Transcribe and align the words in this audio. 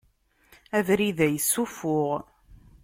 Abrid-a 0.77 1.27
yessufuɣ. 1.29 2.09